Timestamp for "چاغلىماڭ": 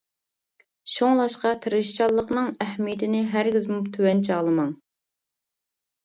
4.29-4.73